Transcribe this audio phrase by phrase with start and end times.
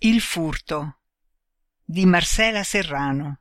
[0.00, 1.00] Il furto
[1.84, 3.40] di Marcela Serrano.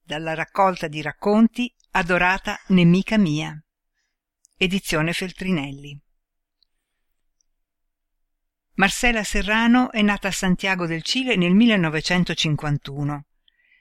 [0.00, 3.60] Dalla raccolta di racconti Adorata nemica mia.
[4.56, 6.00] Edizione Feltrinelli.
[8.74, 13.26] Marcela Serrano è nata a Santiago del Cile nel 1951.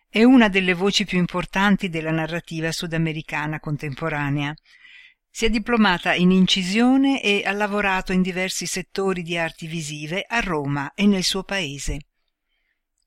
[0.09, 4.51] È una delle voci più importanti della narrativa sudamericana contemporanea
[5.35, 10.41] si è diplomata in incisione e ha lavorato in diversi settori di arti visive a
[10.41, 12.05] Roma e nel suo paese.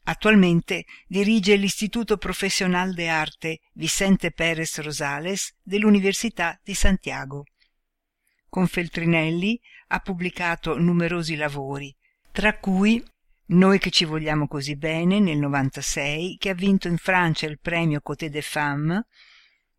[0.03, 7.45] Attualmente dirige l'Istituto Profesional de Arte Vicente Pérez Rosales dell'Università di Santiago.
[8.49, 11.95] Con Feltrinelli ha pubblicato numerosi lavori,
[12.33, 13.01] tra cui
[13.49, 18.01] Noi che ci vogliamo così bene nel 96, che ha vinto in Francia il premio
[18.01, 19.01] Côté des Femmes,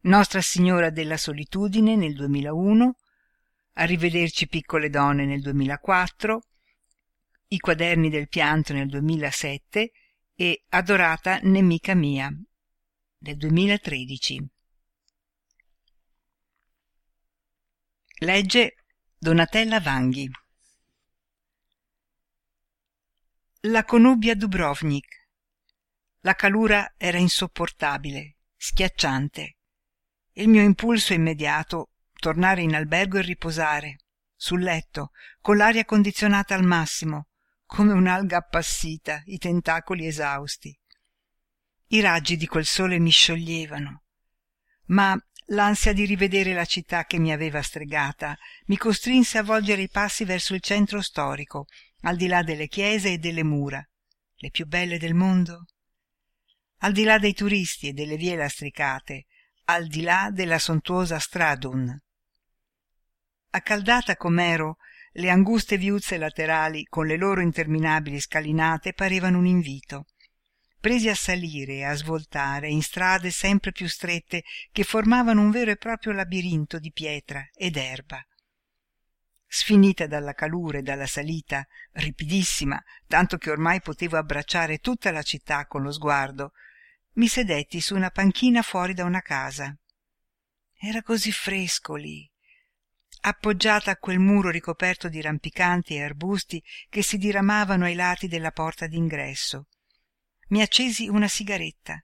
[0.01, 2.95] nostra Signora della Solitudine nel 2001,
[3.79, 6.41] Arrivederci piccole donne nel 2004,
[7.49, 9.91] I quaderni del pianto nel 2007
[10.34, 12.31] e Adorata nemica mia
[13.20, 14.49] nel 2013.
[18.20, 18.76] Legge
[19.15, 20.27] Donatella Vanghi.
[23.61, 25.27] La conobbi a Dubrovnik.
[26.21, 29.57] La calura era insopportabile, schiacciante
[30.38, 33.98] il mio impulso immediato tornare in albergo e riposare
[34.35, 37.27] sul letto con l'aria condizionata al massimo
[37.66, 40.77] come un'alga appassita i tentacoli esausti.
[41.88, 44.04] I raggi di quel sole mi scioglievano
[44.88, 49.90] ma l'ansia di rivedere la città che mi aveva stregata mi costrinse a volgere i
[49.90, 51.66] passi verso il centro storico
[52.01, 53.85] al di là delle chiese e delle mura
[54.40, 55.66] le più belle del mondo.
[56.82, 59.26] Al di là dei turisti e delle vie lastricate
[59.70, 61.93] al di là della sontuosa Stradun.
[63.49, 64.78] Accaldata com'ero,
[65.13, 70.06] le anguste viuzze laterali con le loro interminabili scalinate parevano un invito.
[70.79, 75.72] Presi a salire e a svoltare in strade sempre più strette che formavano un vero
[75.72, 78.25] e proprio labirinto di pietra ed erba.
[79.47, 85.66] Sfinita dalla calura e dalla salita, ripidissima, tanto che ormai potevo abbracciare tutta la città
[85.66, 86.53] con lo sguardo,
[87.17, 89.75] mi sedetti su una panchina fuori da una casa.
[90.79, 92.29] Era così fresco lì,
[93.22, 98.51] appoggiata a quel muro ricoperto di rampicanti e arbusti che si diramavano ai lati della
[98.51, 99.67] porta d'ingresso.
[100.50, 102.01] Mi accesi una sigaretta.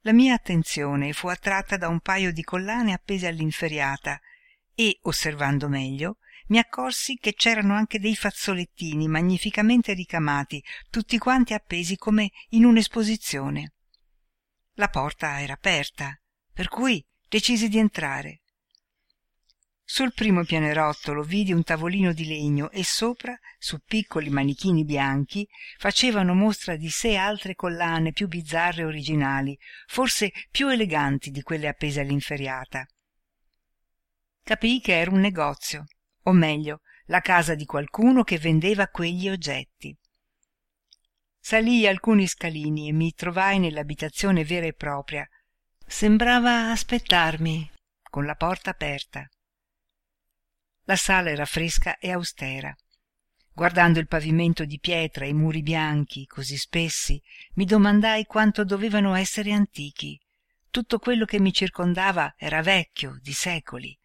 [0.00, 4.18] La mia attenzione fu attratta da un paio di collane appese all'inferiata
[4.74, 11.96] e, osservando meglio, mi accorsi che c'erano anche dei fazzolettini magnificamente ricamati, tutti quanti appesi
[11.96, 13.72] come in un'esposizione.
[14.74, 16.18] La porta era aperta,
[16.52, 18.40] per cui decisi di entrare.
[19.86, 25.46] Sul primo pianerottolo vidi un tavolino di legno e sopra, su piccoli manichini bianchi,
[25.76, 29.56] facevano mostra di sé altre collane più bizzarre e originali,
[29.86, 32.86] forse più eleganti di quelle appese all'inferiata.
[34.42, 35.84] Capii che era un negozio,
[36.24, 39.96] o meglio, la casa di qualcuno che vendeva quegli oggetti.
[41.38, 45.28] Salii alcuni scalini e mi trovai nell'abitazione vera e propria.
[45.86, 47.70] Sembrava aspettarmi,
[48.08, 49.28] con la porta aperta.
[50.84, 52.74] La sala era fresca e austera.
[53.52, 57.22] Guardando il pavimento di pietra e i muri bianchi, così spessi,
[57.54, 60.18] mi domandai quanto dovevano essere antichi.
[60.70, 63.96] Tutto quello che mi circondava era vecchio, di secoli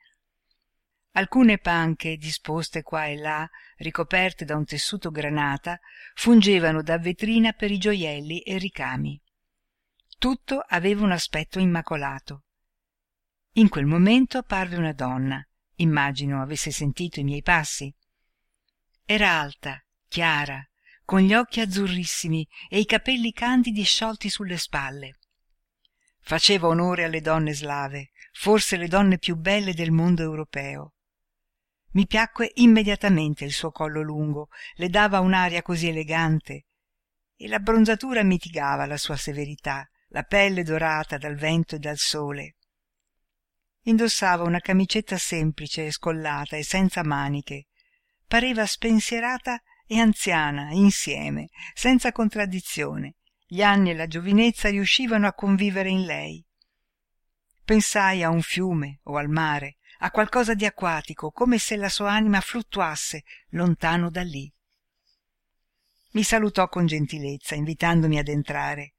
[1.13, 5.79] alcune panche disposte qua e là ricoperte da un tessuto granata
[6.13, 9.19] fungevano da vetrina per i gioielli e ricami.
[10.17, 12.43] Tutto aveva un aspetto immacolato.
[13.53, 15.43] In quel momento apparve una donna
[15.75, 17.93] immagino avesse sentito i miei passi.
[19.05, 20.63] Era alta chiara
[21.03, 25.17] con gli occhi azzurrissimi e i capelli candidi sciolti sulle spalle.
[26.19, 30.93] Faceva onore alle donne slave forse le donne più belle del mondo europeo
[31.91, 36.65] mi piacque immediatamente il suo collo lungo le dava un'aria così elegante.
[37.35, 42.55] E l'abbronzatura mitigava la sua severità la pelle dorata dal vento e dal sole.
[43.83, 47.67] Indossava una camicetta semplice e scollata e senza maniche.
[48.27, 53.15] Pareva spensierata e anziana insieme senza contraddizione.
[53.47, 56.45] Gli anni e la giovinezza riuscivano a convivere in lei.
[57.63, 62.11] Pensai a un fiume o al mare a qualcosa di acquatico come se la sua
[62.11, 64.51] anima fluttuasse lontano da lì.
[66.11, 68.93] Mi salutò con gentilezza invitandomi ad entrare.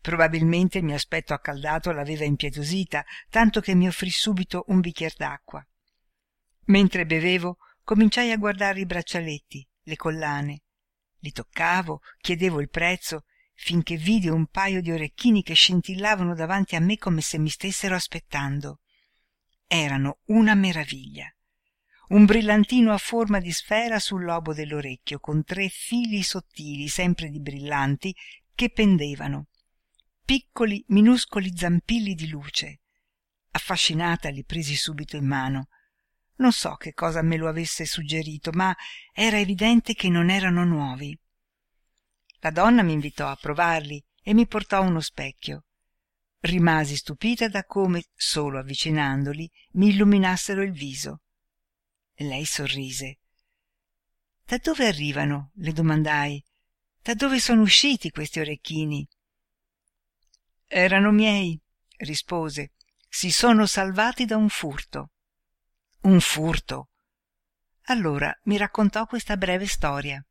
[0.00, 5.64] Probabilmente il mio aspetto accaldato l'aveva impietosita tanto che mi offrì subito un bicchier d'acqua.
[6.66, 10.62] Mentre bevevo cominciai a guardare i braccialetti le collane.
[11.18, 13.24] Li toccavo chiedevo il prezzo
[13.54, 17.94] finché vidi un paio di orecchini che scintillavano davanti a me come se mi stessero
[17.94, 18.80] aspettando
[19.66, 21.30] erano una meraviglia.
[22.08, 27.40] Un brillantino a forma di sfera sul lobo dell'orecchio con tre fili sottili sempre di
[27.40, 28.14] brillanti
[28.54, 29.48] che pendevano.
[30.24, 32.80] Piccoli minuscoli zampilli di luce.
[33.50, 35.68] Affascinata li presi subito in mano.
[36.36, 38.74] Non so che cosa me lo avesse suggerito ma
[39.12, 41.18] era evidente che non erano nuovi.
[42.40, 45.65] La donna m'invitò a provarli e mi portò uno specchio
[46.40, 51.22] rimasi stupita da come solo avvicinandoli mi illuminassero il viso.
[52.14, 53.18] Lei sorrise.
[54.44, 55.50] Da dove arrivano?
[55.54, 56.42] le domandai.
[57.02, 59.06] Da dove sono usciti questi orecchini?
[60.66, 61.60] Erano miei
[61.98, 62.72] rispose.
[63.08, 65.10] Si sono salvati da un furto.
[66.02, 66.90] Un furto?
[67.84, 70.24] Allora mi raccontò questa breve storia.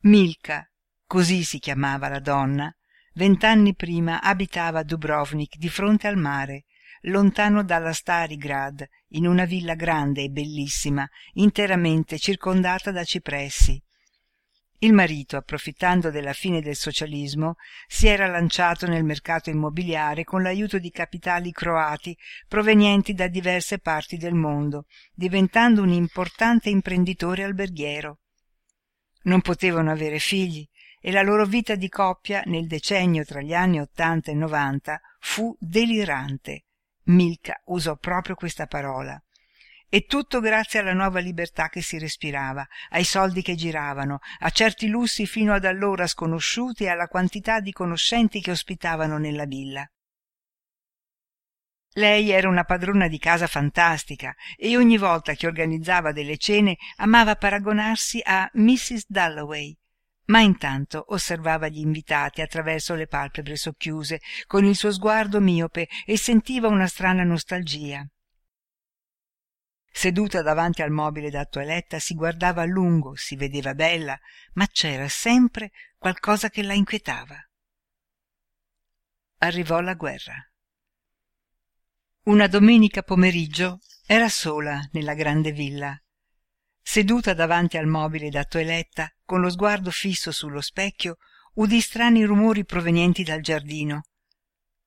[0.00, 0.68] Milka
[1.06, 2.74] così si chiamava la donna
[3.14, 6.64] vent'anni prima abitava a dubrovnik di fronte al mare
[7.06, 13.82] lontano dalla starigrad in una villa grande e bellissima interamente circondata da cipressi.
[14.78, 17.54] Il marito approfittando della fine del socialismo
[17.86, 22.16] si era lanciato nel mercato immobiliare con l'aiuto di capitali croati
[22.48, 28.18] provenienti da diverse parti del mondo diventando un importante imprenditore alberghiero.
[29.24, 30.68] Non potevano avere figli
[31.04, 35.54] e la loro vita di coppia nel decennio tra gli anni ottanta e novanta fu
[35.58, 36.66] delirante.
[37.06, 39.20] Milka usò proprio questa parola.
[39.88, 44.86] E tutto grazie alla nuova libertà che si respirava ai soldi che giravano a certi
[44.86, 49.84] lussi fino ad allora sconosciuti e alla quantità di conoscenti che ospitavano nella villa.
[51.94, 57.34] Lei era una padrona di casa fantastica e ogni volta che organizzava delle cene amava
[57.34, 59.76] paragonarsi a mrs dalloway
[60.26, 66.16] ma intanto osservava gli invitati attraverso le palpebre socchiuse con il suo sguardo miope e
[66.16, 68.06] sentiva una strana nostalgia.
[69.94, 74.18] Seduta davanti al mobile da toeletta si guardava a lungo si vedeva bella
[74.54, 77.36] ma c'era sempre qualcosa che la inquietava.
[79.38, 80.34] Arrivò la guerra.
[82.24, 86.01] Una domenica pomeriggio era sola nella grande villa
[86.82, 91.16] seduta davanti al mobile da toeletta con lo sguardo fisso sullo specchio
[91.54, 94.06] udì strani rumori provenienti dal giardino.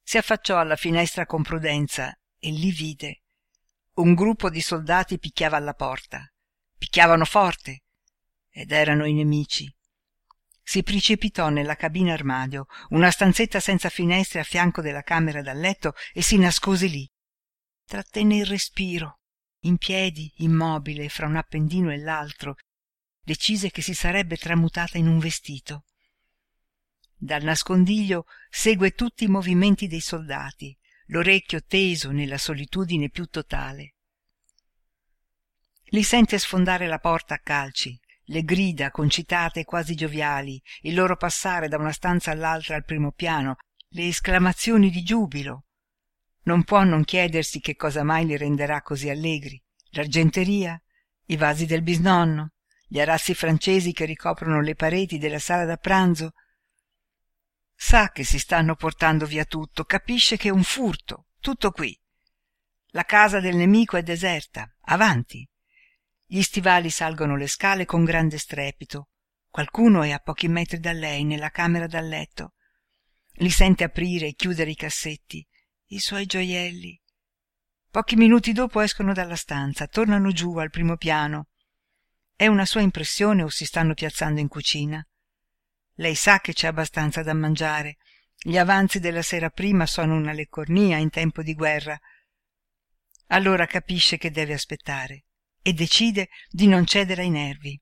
[0.04, 3.22] Si affacciò alla finestra con prudenza e li vide.
[3.96, 6.30] Un gruppo di soldati picchiava alla porta.
[6.78, 7.84] Picchiavano forte
[8.50, 9.74] ed erano i nemici.
[10.62, 15.94] Si precipitò nella cabina armadio una stanzetta senza finestre a fianco della camera da letto
[16.14, 17.10] e si nascose lì.
[17.86, 19.20] Trattenne il respiro
[19.66, 22.56] in piedi immobile fra un appendino e l'altro
[23.22, 25.86] decise che si sarebbe tramutata in un vestito.
[27.18, 30.78] Dal nascondiglio segue tutti i movimenti dei soldati
[31.08, 33.96] l'orecchio teso nella solitudine più totale.
[35.90, 41.16] Li sente sfondare la porta a calci le grida concitate e quasi gioviali il loro
[41.16, 43.58] passare da una stanza all'altra al primo piano
[43.90, 45.66] le esclamazioni di giubilo
[46.46, 49.62] non può non chiedersi che cosa mai li renderà così allegri.
[49.92, 50.80] L'argenteria
[51.28, 52.52] i vasi del bisnonno
[52.88, 56.34] gli arazzi francesi che ricoprono le pareti della sala da pranzo.
[57.74, 62.00] Sa che si stanno portando via tutto capisce che è un furto tutto qui.
[62.90, 65.48] La casa del nemico è deserta avanti.
[66.26, 69.10] Gli stivali salgono le scale con grande strepito.
[69.50, 72.54] Qualcuno è a pochi metri da lei nella camera da letto.
[73.38, 75.46] Li sente aprire e chiudere i cassetti
[75.88, 77.00] i suoi gioielli.
[77.90, 81.50] Pochi minuti dopo escono dalla stanza tornano giù al primo piano.
[82.36, 85.06] È una sua impressione o si stanno piazzando in cucina?
[85.96, 87.98] Lei sa che c'è abbastanza da mangiare.
[88.36, 91.98] Gli avanzi della sera prima sono una leccornia in tempo di guerra.
[93.28, 95.26] Allora capisce che deve aspettare
[95.62, 97.80] e decide di non cedere ai nervi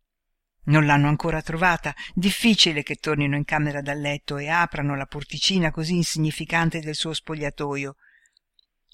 [0.66, 1.94] non l'hanno ancora trovata.
[2.14, 7.14] Difficile che tornino in camera da letto e aprano la porticina così insignificante del suo
[7.14, 7.96] spogliatojo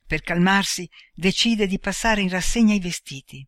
[0.09, 3.47] per calmarsi decide di passare in rassegna i vestiti.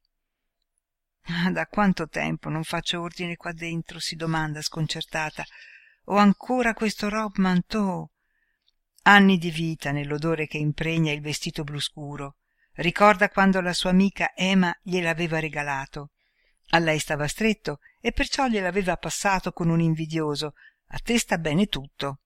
[1.24, 5.44] Ah, da quanto tempo non faccio ordine qua dentro si domanda sconcertata.
[6.06, 8.08] Ho ancora questo robe manteau
[9.04, 12.36] anni di vita nell'odore che impregna il vestito blu scuro.
[12.74, 16.12] Ricorda quando la sua amica ema gliel'aveva regalato
[16.74, 20.54] a lei stava stretto e perciò gliel'aveva passato con un invidioso.
[20.88, 22.20] A te sta bene tutto.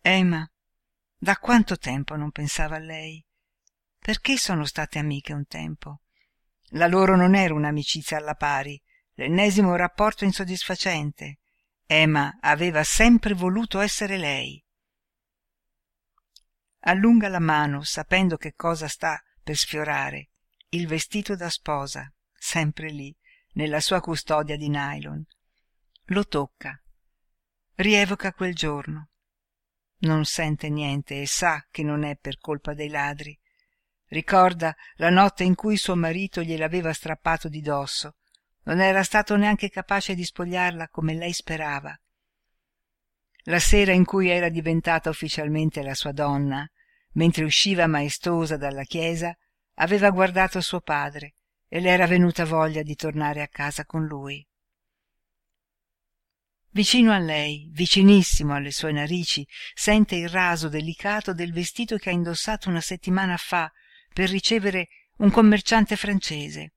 [0.00, 0.48] Ema
[1.20, 3.24] da quanto tempo non pensava a lei?
[3.98, 6.02] Perché sono state amiche un tempo?
[6.72, 8.80] La loro non era un'amicizia alla pari
[9.14, 11.38] l'ennesimo rapporto insoddisfacente.
[11.86, 14.62] Emma aveva sempre voluto essere lei.
[16.80, 20.28] Allunga la mano, sapendo che cosa sta per sfiorare,
[20.70, 23.14] il vestito da sposa, sempre lì,
[23.58, 25.24] nella sua custodia di nylon.
[26.06, 26.80] Lo tocca.
[27.74, 29.08] Rievoca quel giorno.
[29.98, 33.36] Non sente niente e sa che non è per colpa dei ladri.
[34.06, 38.14] Ricorda la notte in cui suo marito gliel'aveva strappato di dosso.
[38.62, 41.98] Non era stato neanche capace di spogliarla come lei sperava.
[43.42, 46.68] La sera in cui era diventata ufficialmente la sua donna,
[47.14, 49.36] mentre usciva maestosa dalla chiesa,
[49.74, 51.32] aveva guardato suo padre
[51.68, 54.44] e le era venuta voglia di tornare a casa con lui.
[56.70, 62.12] Vicino a lei, vicinissimo alle sue narici, sente il raso delicato del vestito che ha
[62.12, 63.70] indossato una settimana fa
[64.12, 66.74] per ricevere un commerciante francese.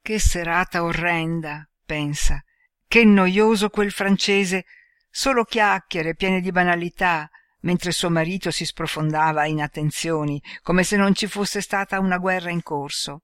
[0.00, 2.42] Che serata orrenda, pensa.
[2.86, 4.64] Che noioso quel francese,
[5.10, 7.28] solo chiacchiere piene di banalità,
[7.60, 12.50] mentre suo marito si sprofondava in attenzioni, come se non ci fosse stata una guerra
[12.50, 13.22] in corso.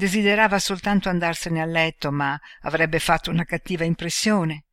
[0.00, 4.64] Desiderava soltanto andarsene a letto, ma avrebbe fatto una cattiva impressione.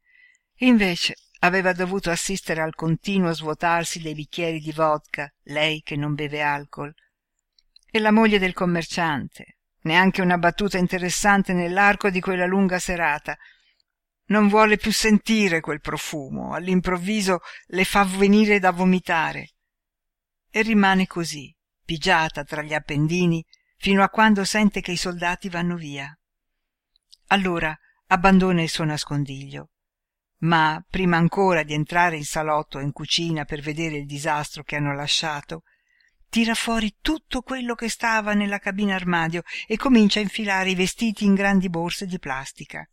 [0.59, 6.41] Invece aveva dovuto assistere al continuo svuotarsi dei bicchieri di vodka, lei che non beve
[6.41, 6.93] alcol.
[7.91, 13.37] E la moglie del commerciante, neanche una battuta interessante nell'arco di quella lunga serata.
[14.27, 19.55] Non vuole più sentire quel profumo, all'improvviso le fa venire da vomitare.
[20.49, 21.53] E rimane così,
[21.83, 23.45] pigiata tra gli appendini,
[23.77, 26.15] fino a quando sente che i soldati vanno via.
[27.27, 29.69] Allora abbandona il suo nascondiglio.
[30.39, 34.75] Ma prima ancora di entrare in salotto o in cucina per vedere il disastro che
[34.75, 35.63] hanno lasciato
[36.29, 41.23] tira fuori tutto quello che stava nella cabina armadio e comincia a infilare i vestiti
[41.23, 42.87] in grandi borse di plastica.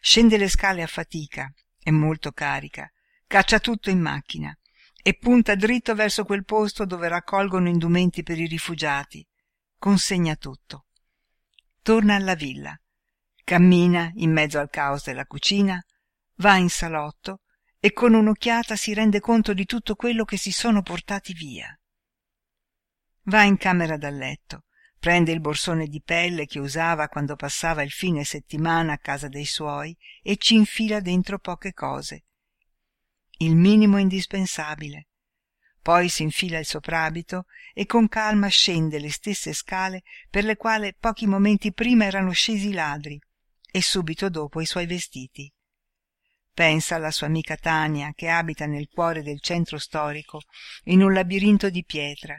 [0.00, 2.90] Scende le scale a fatica è molto carica
[3.28, 4.56] caccia tutto in macchina
[5.02, 9.24] e punta dritto verso quel posto dove raccolgono indumenti per i rifugiati
[9.78, 10.86] consegna tutto
[11.82, 12.78] torna alla villa
[13.44, 15.82] cammina in mezzo al caos della cucina
[16.36, 17.40] va in salotto
[17.80, 21.78] e con un'occhiata si rende conto di tutto quello che si sono portati via.
[23.24, 24.64] Va in camera da letto,
[24.98, 29.44] prende il borsone di pelle che usava quando passava il fine settimana a casa dei
[29.44, 32.24] suoi e ci infila dentro poche cose.
[33.38, 35.06] Il minimo indispensabile.
[35.88, 40.94] Poi si infila il soprabito e con calma scende le stesse scale per le quali
[40.94, 43.18] pochi momenti prima erano scesi i ladri
[43.70, 45.50] e subito dopo i suoi vestiti.
[46.52, 50.42] Pensa alla sua amica Tania che abita nel cuore del centro storico,
[50.84, 52.38] in un labirinto di pietra.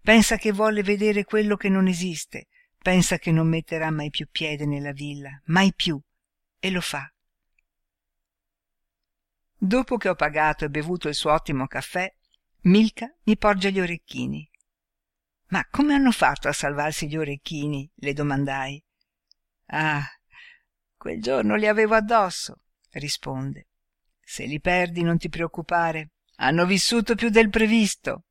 [0.00, 2.46] Pensa che vuole vedere quello che non esiste.
[2.78, 6.00] Pensa che non metterà mai più piede nella villa, mai più.
[6.58, 7.06] E lo fa.
[9.54, 12.10] Dopo che ho pagato e bevuto il suo ottimo caffè,
[12.66, 14.48] Milka mi porge gli orecchini.
[15.48, 17.90] Ma come hanno fatto a salvarsi gli orecchini?
[17.94, 18.82] le domandai.
[19.66, 20.04] Ah,
[20.96, 22.60] quel giorno li avevo addosso
[22.98, 23.68] risponde.
[24.20, 26.10] Se li perdi non ti preoccupare.
[26.36, 28.24] Hanno vissuto più del previsto.